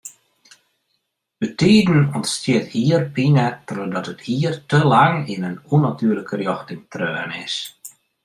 [1.39, 7.55] Bytiden ûntstiet hierpine trochdat it hier te lang yn in ûnnatuerlike rjochting treaun is.